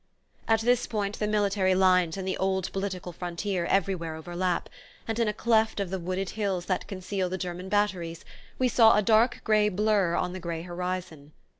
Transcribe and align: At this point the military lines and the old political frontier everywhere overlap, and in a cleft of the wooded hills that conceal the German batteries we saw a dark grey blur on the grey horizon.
At 0.47 0.61
this 0.61 0.87
point 0.87 1.19
the 1.19 1.27
military 1.27 1.75
lines 1.75 2.17
and 2.17 2.27
the 2.27 2.35
old 2.37 2.73
political 2.73 3.13
frontier 3.13 3.67
everywhere 3.67 4.15
overlap, 4.15 4.67
and 5.07 5.19
in 5.19 5.27
a 5.27 5.31
cleft 5.31 5.79
of 5.79 5.91
the 5.91 5.99
wooded 5.99 6.31
hills 6.31 6.65
that 6.65 6.87
conceal 6.87 7.29
the 7.29 7.37
German 7.37 7.69
batteries 7.69 8.25
we 8.57 8.67
saw 8.67 8.95
a 8.97 9.03
dark 9.03 9.41
grey 9.43 9.69
blur 9.69 10.15
on 10.15 10.33
the 10.33 10.39
grey 10.39 10.63
horizon. 10.63 11.33